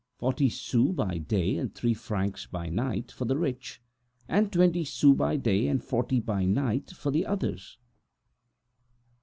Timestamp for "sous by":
0.49-1.19, 4.83-5.35